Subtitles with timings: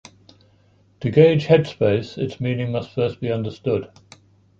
[1.01, 3.91] To gauge 'headspace' its meaning must first be understood.